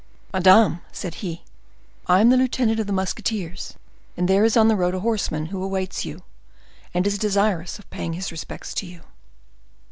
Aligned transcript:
"Madame," 0.33 0.81
said 0.91 1.13
he, 1.21 1.43
"I 2.07 2.21
am 2.21 2.29
the 2.31 2.35
lieutenant 2.35 2.79
of 2.79 2.87
the 2.87 2.91
musketeers, 2.91 3.75
and 4.17 4.27
there 4.27 4.43
is 4.43 4.57
on 4.57 4.67
the 4.67 4.75
road 4.75 4.95
a 4.95 5.01
horseman 5.01 5.45
who 5.53 5.63
awaits 5.63 6.05
you, 6.05 6.23
and 6.91 7.05
is 7.05 7.19
desirous 7.19 7.77
of 7.77 7.87
paying 7.91 8.13
his 8.13 8.31
respects 8.31 8.73
to 8.73 8.87
you." 8.87 9.01